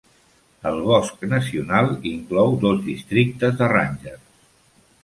El 0.69 0.79
bosc 0.87 1.27
nacional 1.33 1.91
inclou 2.13 2.59
dos 2.65 2.83
districtes 2.89 3.59
de 3.63 3.71
rangers. 3.79 4.27